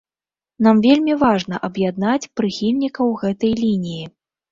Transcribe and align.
Нам 0.67 0.77
вельмі 0.85 1.13
важна 1.23 1.59
аб'яднаць 1.69 2.29
прыхільнікаў 2.41 3.13
гэтай 3.25 3.53
лініі. 3.61 4.09